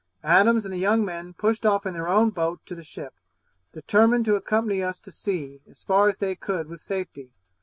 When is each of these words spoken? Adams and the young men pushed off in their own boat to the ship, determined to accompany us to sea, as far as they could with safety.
Adams 0.23 0.65
and 0.65 0.73
the 0.73 0.79
young 0.79 1.05
men 1.05 1.31
pushed 1.31 1.63
off 1.63 1.85
in 1.85 1.93
their 1.93 2.07
own 2.07 2.31
boat 2.31 2.59
to 2.65 2.73
the 2.73 2.81
ship, 2.81 3.13
determined 3.71 4.25
to 4.25 4.35
accompany 4.35 4.81
us 4.81 4.99
to 4.99 5.11
sea, 5.11 5.61
as 5.69 5.83
far 5.83 6.09
as 6.09 6.17
they 6.17 6.33
could 6.35 6.67
with 6.67 6.81
safety. 6.81 7.29